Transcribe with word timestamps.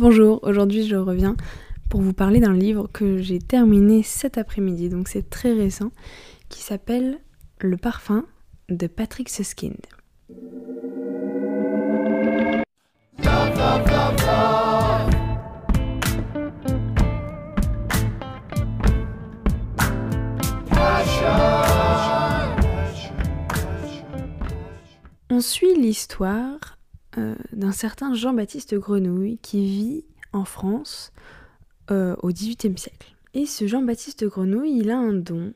Bonjour, 0.00 0.38
aujourd'hui 0.44 0.86
je 0.86 0.94
reviens 0.94 1.34
pour 1.90 2.00
vous 2.00 2.12
parler 2.12 2.38
d'un 2.38 2.52
livre 2.52 2.86
que 2.86 3.18
j'ai 3.18 3.40
terminé 3.40 4.04
cet 4.04 4.38
après-midi, 4.38 4.88
donc 4.90 5.08
c'est 5.08 5.28
très 5.28 5.52
récent, 5.52 5.90
qui 6.48 6.62
s'appelle 6.62 7.18
Le 7.58 7.76
parfum 7.76 8.24
de 8.68 8.86
Patrick 8.86 9.28
Suskind. 9.28 9.74
On 25.28 25.40
suit 25.40 25.74
l'histoire 25.74 26.77
euh, 27.16 27.34
d'un 27.52 27.72
certain 27.72 28.12
Jean-Baptiste 28.12 28.74
Grenouille 28.74 29.38
qui 29.38 29.64
vit 29.64 30.04
en 30.32 30.44
France 30.44 31.12
euh, 31.90 32.14
au 32.22 32.28
XVIIIe 32.28 32.76
siècle. 32.76 33.16
Et 33.32 33.46
ce 33.46 33.66
Jean-Baptiste 33.66 34.26
Grenouille, 34.26 34.78
il 34.78 34.90
a 34.90 34.98
un 34.98 35.14
don. 35.14 35.54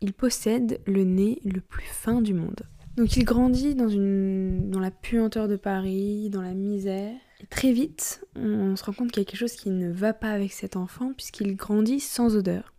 Il 0.00 0.12
possède 0.12 0.80
le 0.86 1.04
nez 1.04 1.40
le 1.44 1.60
plus 1.60 1.86
fin 1.86 2.20
du 2.20 2.34
monde. 2.34 2.62
Donc 2.96 3.16
il 3.16 3.24
grandit 3.24 3.74
dans, 3.74 4.80
la 4.80 4.90
puanteur 4.90 5.48
de 5.48 5.56
Paris, 5.56 6.28
dans 6.28 6.42
la 6.42 6.54
misère. 6.54 7.14
Très 7.48 7.72
vite, 7.72 8.26
on, 8.34 8.76
se 8.76 8.84
rend 8.84 8.92
compte 8.92 9.12
qu'il 9.12 9.22
y 9.22 9.26
a 9.26 9.28
quelque 9.28 9.40
chose 9.40 9.54
qui 9.54 9.70
ne 9.70 9.90
va 9.90 10.12
pas 10.12 10.30
avec 10.30 10.52
cet 10.52 10.76
enfant 10.76 11.12
puisqu'il 11.14 11.56
grandit 11.56 12.00
sans 12.00 12.36
odeur. 12.36 12.74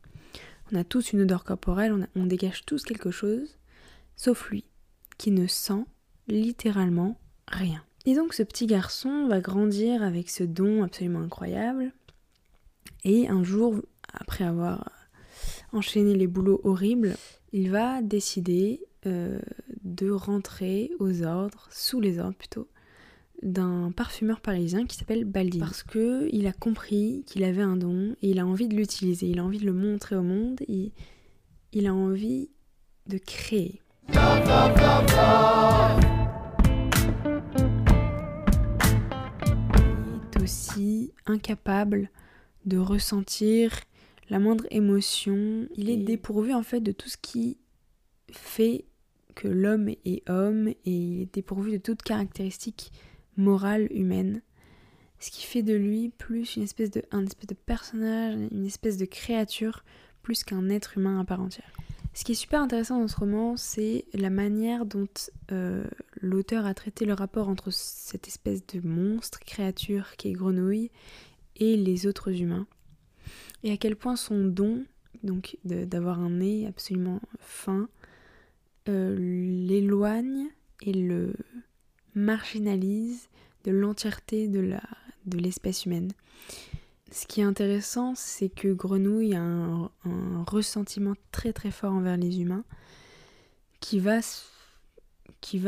On 0.72 0.76
a 0.76 0.84
tous 0.84 1.14
une 1.14 1.22
odeur 1.22 1.44
corporelle, 1.44 1.94
on, 1.94 2.22
on 2.22 2.26
dégage 2.26 2.66
tous 2.66 2.84
quelque 2.84 3.12
chose, 3.12 3.58
sauf 4.16 4.50
lui, 4.50 4.66
qui 5.18 5.32
ne 5.32 5.48
sent 5.48 5.86
littéralement 6.28 7.18
rien. 7.48 7.84
Et 8.06 8.16
donc 8.16 8.34
ce 8.34 8.44
petit 8.44 8.66
garçon 8.66 9.28
va 9.28 9.42
grandir 9.42 10.04
avec 10.04 10.30
ce 10.30 10.44
don 10.44 10.84
absolument 10.84 11.22
incroyable. 11.22 11.94
Et 13.04 13.28
un 13.28 13.44
jour, 13.44 13.76
après 14.14 14.44
avoir 14.44 14.90
enchaîné 15.72 16.16
les 16.16 16.28
boulots 16.28 16.62
horribles, 16.64 17.16
il 17.54 17.72
va 17.72 18.02
décider 18.02 18.82
euh, 19.06 19.40
de 19.84 20.10
rentrer 20.10 20.92
aux 21.00 21.24
ordres, 21.24 21.68
sous 21.72 22.00
les 22.00 22.20
ordres 22.20 22.38
plutôt, 22.38 22.68
d'un 23.42 23.92
parfumeur 23.92 24.42
parisien 24.42 24.86
qui 24.86 24.96
s'appelle 24.96 25.26
Baldi. 25.26 25.60
Parce 25.60 25.84
que 25.84 26.30
il 26.32 26.48
a 26.48 26.54
compris 26.54 27.24
qu'il 27.26 27.44
avait 27.44 27.62
un 27.62 27.76
don 27.76 28.16
et 28.22 28.30
il 28.30 28.40
a 28.40 28.46
envie 28.46 28.68
de 28.68 28.76
l'utiliser, 28.76 29.28
il 29.28 29.40
a 29.40 29.44
envie 29.44 29.60
de 29.60 29.66
le 29.66 29.74
montrer 29.74 30.16
au 30.16 30.24
monde, 30.24 30.62
et 30.68 30.92
il 31.74 31.88
a 31.88 31.94
envie 31.94 32.50
de 33.08 33.18
créer. 33.18 33.82
Incapable 41.26 42.10
de 42.66 42.78
ressentir 42.78 43.82
la 44.30 44.40
moindre 44.40 44.66
émotion. 44.72 45.68
Il 45.76 45.90
est 45.90 45.98
dépourvu 45.98 46.54
en 46.54 46.64
fait 46.64 46.82
de 46.82 46.92
tout 46.92 47.10
ce 47.10 47.18
qui 47.18 47.58
fait 48.32 48.86
que 49.36 49.48
l'homme 49.48 49.90
est 50.06 50.30
homme 50.30 50.68
et 50.68 50.78
il 50.86 51.22
est 51.22 51.34
dépourvu 51.34 51.72
de 51.72 51.78
toute 51.78 52.02
caractéristique 52.02 52.92
morale 53.38 53.88
humaine. 53.92 54.42
Ce 55.20 55.30
qui 55.30 55.46
fait 55.46 55.64
de 55.64 55.74
lui 55.74 56.10
plus 56.10 56.56
une 56.56 56.64
espèce 56.64 56.90
de, 56.90 57.04
un 57.12 57.26
espèce 57.26 57.48
de 57.48 57.56
personnage, 57.56 58.36
une 58.52 58.66
espèce 58.66 58.98
de 58.98 59.06
créature, 59.06 59.84
plus 60.24 60.44
qu'un 60.44 60.70
être 60.70 60.98
humain 60.98 61.20
à 61.20 61.26
part 61.26 61.42
entière. 61.42 61.72
Ce 62.14 62.26
qui 62.26 62.34
est 62.34 62.36
super 62.36 62.62
intéressant 62.62 63.00
dans 63.00 63.08
ce 63.08 63.16
roman, 63.16 63.56
c'est 63.56 64.06
la 64.14 64.30
manière 64.30 64.86
dont 64.86 65.08
euh, 65.52 65.86
l'auteur 66.20 66.66
a 66.66 66.74
traité 66.74 67.06
le 67.06 67.14
rapport 67.14 67.48
entre 67.48 67.72
cette 67.72 68.28
espèce 68.28 68.66
de 68.68 68.86
monstre, 68.86 69.40
créature 69.40 70.18
qui 70.18 70.30
est 70.30 70.34
grenouille, 70.34 70.92
et 71.56 71.78
les 71.78 72.08
autres 72.08 72.42
humains. 72.42 72.68
Et 73.64 73.72
à 73.72 73.78
quel 73.78 73.96
point 73.96 74.16
son 74.16 74.44
don, 74.44 74.84
donc 75.24 75.58
d'avoir 75.64 76.20
un 76.20 76.32
nez 76.32 76.68
absolument 76.68 77.22
fin, 77.40 77.88
euh, 78.90 79.16
l'éloigne 79.18 80.48
et 80.82 80.94
le 80.94 81.34
marginalise 82.14 83.30
de 83.64 83.72
l'entièreté 83.72 84.48
de 84.50 85.38
l'espèce 85.38 85.86
humaine. 85.86 86.12
Ce 87.12 87.28
qui 87.28 87.42
est 87.42 87.44
intéressant, 87.44 88.16
c'est 88.16 88.48
que 88.48 88.70
Grenouille 88.70 89.36
a 89.36 89.42
un, 89.42 89.92
ressentiment 90.48 91.14
très 91.32 91.52
très 91.52 91.70
fort 91.70 91.92
envers 91.92 92.16
les 92.16 92.42
humains 92.42 92.64
qui 93.82 94.00
va, 94.00 94.22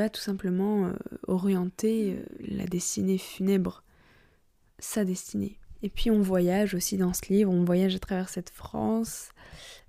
tout 0.09 0.21
simplement 0.21 0.87
euh, 0.87 0.93
orienter 1.27 2.13
euh, 2.13 2.23
la 2.39 2.65
destinée 2.65 3.17
funèbre, 3.17 3.83
sa 4.79 5.03
destinée. 5.03 5.59
Et 5.81 5.89
puis 5.89 6.09
on 6.11 6.21
voyage 6.21 6.75
aussi 6.75 6.97
dans 6.97 7.13
ce 7.13 7.25
livre, 7.27 7.51
on 7.51 7.65
voyage 7.65 7.95
à 7.95 7.99
travers 7.99 8.29
cette 8.29 8.49
France, 8.49 9.29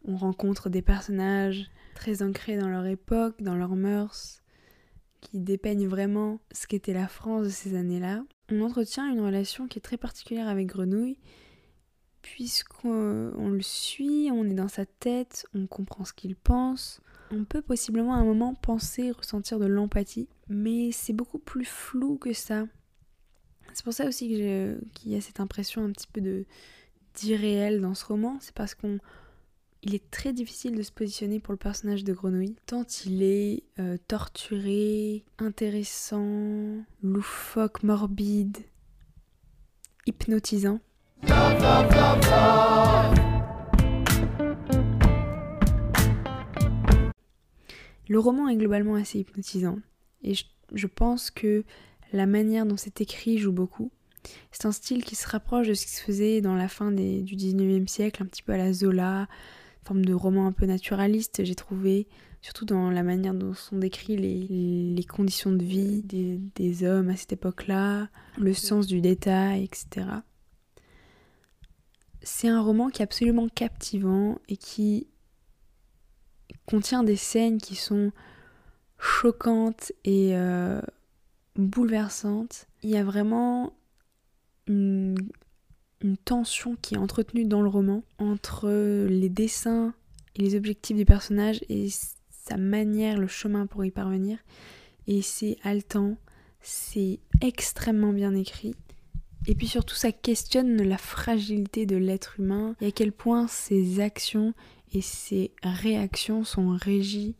on 0.04 0.16
rencontre 0.16 0.68
des 0.68 0.82
personnages 0.82 1.70
très 1.94 2.22
ancrés 2.22 2.56
dans 2.56 2.68
leur 2.68 2.86
époque, 2.86 3.40
dans 3.40 3.54
leurs 3.54 3.76
mœurs, 3.76 4.42
qui 5.20 5.38
dépeignent 5.38 5.86
vraiment 5.86 6.40
ce 6.52 6.66
qu'était 6.66 6.92
la 6.92 7.06
France 7.06 7.44
de 7.44 7.50
ces 7.50 7.76
années-là. 7.76 8.24
On 8.50 8.60
entretient 8.62 9.08
une 9.08 9.20
relation 9.20 9.68
qui 9.68 9.78
est 9.78 9.82
très 9.82 9.96
particulière 9.96 10.48
avec 10.48 10.66
Grenouille, 10.66 11.18
puisqu'on 12.24 13.50
le 13.50 13.60
suit, 13.60 14.30
on 14.32 14.48
est 14.48 14.54
dans 14.54 14.68
sa 14.68 14.86
tête, 14.86 15.46
on 15.54 15.66
comprend 15.66 16.06
ce 16.06 16.14
qu'il 16.14 16.36
pense. 16.36 17.02
On 17.30 17.44
peut 17.44 17.60
possiblement 17.60 18.14
à 18.14 18.16
un 18.16 18.24
moment 18.24 18.54
penser, 18.54 19.10
ressentir 19.10 19.58
de 19.58 19.66
l'empathie, 19.66 20.26
mais 20.48 20.90
c'est 20.90 21.12
beaucoup 21.12 21.38
plus 21.38 21.66
flou 21.66 22.16
que 22.16 22.32
ça. 22.32 22.64
C'est 23.74 23.84
pour 23.84 23.92
ça 23.92 24.06
aussi 24.06 24.28
qu'il 24.28 25.12
y 25.12 25.16
a 25.16 25.20
cette 25.20 25.38
impression 25.38 25.84
un 25.84 25.92
petit 25.92 26.08
peu 26.10 26.22
de 26.22 26.46
d'irréel 27.14 27.80
dans 27.80 27.94
ce 27.94 28.06
roman, 28.06 28.38
c'est 28.40 28.54
parce 28.54 28.74
qu'on 28.74 28.98
il 29.82 29.94
est 29.94 30.10
très 30.10 30.32
difficile 30.32 30.74
de 30.74 30.82
se 30.82 30.90
positionner 30.90 31.38
pour 31.38 31.52
le 31.52 31.58
personnage 31.58 32.02
de 32.02 32.12
Grenouille, 32.14 32.56
tant 32.66 32.84
il 33.04 33.22
est 33.22 33.62
euh, 33.78 33.98
torturé, 34.08 35.24
intéressant, 35.38 36.82
loufoque, 37.02 37.82
morbide, 37.84 38.56
hypnotisant. 40.06 40.80
Le 48.06 48.18
roman 48.18 48.48
est 48.48 48.56
globalement 48.56 48.94
assez 48.94 49.18
hypnotisant 49.20 49.78
et 50.22 50.34
je, 50.72 50.86
pense 50.86 51.30
que 51.30 51.64
la 52.12 52.26
manière 52.26 52.66
dont 52.66 52.76
c'est 52.76 53.00
écrit 53.00 53.38
joue 53.38 53.52
beaucoup. 53.52 53.90
C'est 54.52 54.66
un 54.66 54.72
style 54.72 55.04
qui 55.04 55.16
se 55.16 55.28
rapproche 55.28 55.68
de 55.68 55.74
ce 55.74 55.84
qui 55.86 55.92
se 55.92 56.02
faisait 56.02 56.40
dans 56.40 56.54
la 56.54 56.68
fin 56.68 56.92
du 56.92 57.36
19e 57.36 57.88
siècle, 57.88 58.22
un 58.22 58.26
petit 58.26 58.42
peu 58.42 58.52
à 58.52 58.56
la 58.56 58.72
Zola, 58.72 59.26
forme 59.84 60.04
de 60.04 60.14
roman 60.14 60.46
un 60.46 60.52
peu 60.52 60.66
naturaliste, 60.66 61.44
j'ai 61.44 61.54
trouvé, 61.54 62.06
surtout 62.40 62.64
dans 62.64 62.90
la 62.90 63.02
manière 63.02 63.34
dont 63.34 63.52
sont 63.52 63.78
décrits 63.78 64.16
les, 64.16 65.04
conditions 65.04 65.52
de 65.52 65.64
vie 65.64 66.02
des, 66.02 66.40
des 66.54 66.84
hommes 66.84 67.08
à 67.08 67.16
cette 67.16 67.32
époque-là, 67.32 68.08
le 68.38 68.54
sens 68.54 68.86
du 68.86 69.00
détail, 69.00 69.64
etc 69.64 70.06
c'est 72.24 72.48
un 72.48 72.60
roman 72.60 72.88
qui 72.88 73.02
est 73.02 73.04
absolument 73.04 73.48
captivant 73.48 74.38
et 74.48 74.56
qui 74.56 75.06
contient 76.66 77.04
des 77.04 77.16
scènes 77.16 77.58
qui 77.58 77.76
sont 77.76 78.10
choquantes 78.98 79.92
et 80.04 80.30
euh, 80.32 80.80
bouleversantes. 81.56 82.66
Il 82.82 82.90
y 82.90 82.96
a 82.96 83.04
vraiment 83.04 83.74
une, 84.66 85.16
tension 86.26 86.76
qui 86.82 86.96
est 86.96 86.98
entretenue 86.98 87.46
dans 87.46 87.62
le 87.62 87.68
roman 87.68 88.02
entre 88.18 88.68
les 89.08 89.30
dessins 89.30 89.94
et 90.36 90.42
les 90.42 90.54
objectifs 90.54 90.98
du 90.98 91.06
personnage 91.06 91.60
et 91.70 91.88
sa 92.30 92.58
manière, 92.58 93.16
le 93.16 93.26
chemin 93.26 93.66
pour 93.66 93.86
y 93.86 93.90
parvenir. 93.90 94.38
Et 95.06 95.22
c'est 95.22 95.56
haletant, 95.62 96.18
c'est 96.60 97.20
extrêmement 97.40 98.12
bien 98.12 98.34
écrit. 98.34 98.74
Et 99.46 99.54
puis 99.54 99.66
surtout, 99.66 99.94
ça 99.94 100.12
questionne 100.12 100.82
la 100.82 100.98
fragilité 100.98 101.86
de 101.86 101.96
l'être 101.96 102.40
humain 102.40 102.76
et 102.80 102.86
à 102.86 102.90
quel 102.90 103.12
point 103.12 103.46
ses 103.46 104.00
actions 104.00 104.54
et 104.92 105.00
ses 105.00 105.52
réactions 105.62 106.44
sont 106.44 106.70
régies 106.70 107.36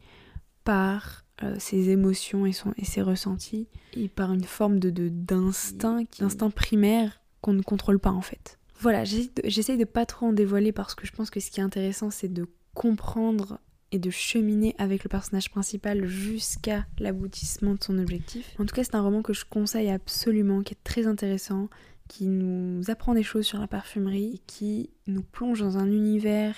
par 0.64 1.24
euh, 1.42 1.56
ses 1.58 1.90
émotions 1.90 2.46
et, 2.46 2.52
ses 2.52 3.02
ressentis 3.02 3.68
et 3.94 4.08
par 4.08 4.32
une 4.32 4.44
forme 4.44 4.78
de 4.78 4.90
d'instinct, 4.90 6.04
d'instinct 6.18 6.50
primaire 6.50 7.20
qu'on 7.40 7.52
ne 7.54 7.62
contrôle 7.62 7.98
pas 7.98 8.12
en 8.12 8.20
fait. 8.20 8.58
Voilà, 8.80 9.04
j'essaie 9.04 9.76
de, 9.76 9.80
de 9.80 9.84
pas 9.84 10.04
trop 10.04 10.26
en 10.26 10.32
dévoiler 10.32 10.72
parce 10.72 10.94
que 10.94 11.06
je 11.06 11.12
pense 11.12 11.30
que 11.30 11.40
ce 11.40 11.50
qui 11.50 11.60
est 11.60 11.64
intéressant, 11.64 12.10
c'est 12.10 12.32
de 12.32 12.46
comprendre 12.74 13.58
et 13.92 13.98
de 13.98 14.10
cheminer 14.10 14.74
avec 14.78 15.04
le 15.04 15.08
personnage 15.08 15.50
principal 15.50 16.06
jusqu'à 16.06 16.84
l'aboutissement 16.98 17.74
de 17.74 17.82
son 17.82 17.98
objectif. 17.98 18.54
En 18.58 18.66
tout 18.66 18.74
cas, 18.74 18.82
c'est 18.82 18.96
un 18.96 19.02
roman 19.02 19.22
que 19.22 19.32
je 19.32 19.44
conseille 19.44 19.88
absolument, 19.88 20.62
qui 20.62 20.74
est 20.74 20.82
très 20.82 21.06
intéressant, 21.06 21.68
qui 22.08 22.26
nous 22.26 22.90
apprend 22.90 23.14
des 23.14 23.22
choses 23.22 23.46
sur 23.46 23.58
la 23.58 23.66
parfumerie, 23.66 24.42
qui 24.46 24.90
nous 25.06 25.22
plonge 25.22 25.60
dans 25.60 25.78
un 25.78 25.86
univers 25.86 26.54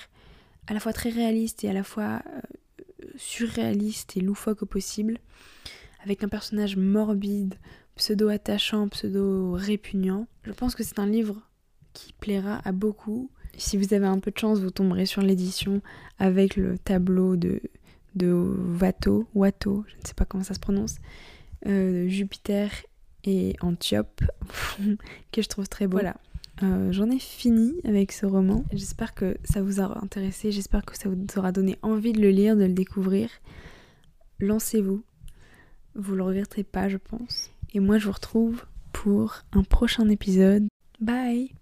à 0.66 0.74
la 0.74 0.80
fois 0.80 0.92
très 0.92 1.10
réaliste 1.10 1.64
et 1.64 1.68
à 1.68 1.72
la 1.72 1.84
fois 1.84 2.22
euh, 2.26 2.40
surréaliste 3.16 4.16
et 4.16 4.20
loufoque 4.20 4.62
au 4.62 4.66
possible, 4.66 5.18
avec 6.02 6.24
un 6.24 6.28
personnage 6.28 6.76
morbide, 6.76 7.54
pseudo-attachant, 7.94 8.88
pseudo-répugnant. 8.88 10.26
Je 10.42 10.52
pense 10.52 10.74
que 10.74 10.82
c'est 10.82 10.98
un 10.98 11.06
livre 11.06 11.40
qui 11.92 12.12
plaira 12.12 12.60
à 12.64 12.72
beaucoup. 12.72 13.30
Si 13.56 13.76
vous 13.76 13.94
avez 13.94 14.06
un 14.06 14.18
peu 14.18 14.30
de 14.30 14.38
chance, 14.38 14.58
vous 14.58 14.70
tomberez 14.70 15.06
sur 15.06 15.22
l'édition 15.22 15.80
avec 16.18 16.56
le 16.56 16.76
tableau 16.78 17.36
de, 17.36 17.62
de 18.16 18.32
Watteau, 18.80 19.26
Watteau, 19.34 19.84
je 19.88 19.96
ne 19.96 20.06
sais 20.06 20.14
pas 20.14 20.24
comment 20.24 20.44
ça 20.44 20.54
se 20.54 20.60
prononce, 20.60 20.96
euh, 21.66 22.08
Jupiter 22.08 22.70
et 23.26 23.56
Antiope, 23.60 24.22
que 25.32 25.42
je 25.42 25.48
trouve 25.48 25.68
très 25.68 25.86
beau. 25.86 25.98
Voilà, 25.98 26.16
euh, 26.62 26.92
j'en 26.92 27.10
ai 27.10 27.18
fini 27.18 27.74
avec 27.84 28.12
ce 28.12 28.26
roman. 28.26 28.64
J'espère 28.72 29.14
que 29.14 29.36
ça 29.44 29.62
vous 29.62 29.80
aura 29.80 30.02
intéressé, 30.02 30.52
j'espère 30.52 30.84
que 30.84 30.96
ça 30.96 31.08
vous 31.08 31.16
aura 31.36 31.52
donné 31.52 31.76
envie 31.82 32.12
de 32.12 32.20
le 32.20 32.30
lire, 32.30 32.56
de 32.56 32.64
le 32.64 32.72
découvrir. 32.72 33.28
Lancez-vous, 34.40 35.02
vous 35.94 36.14
le 36.14 36.22
regretterez 36.22 36.64
pas, 36.64 36.88
je 36.88 36.98
pense. 36.98 37.50
Et 37.74 37.80
moi, 37.80 37.98
je 37.98 38.06
vous 38.06 38.12
retrouve 38.12 38.64
pour 38.92 39.42
un 39.52 39.62
prochain 39.62 40.08
épisode. 40.08 40.66
Bye 41.00 41.52